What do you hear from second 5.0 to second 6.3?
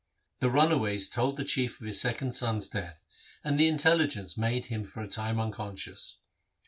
a time unconscious.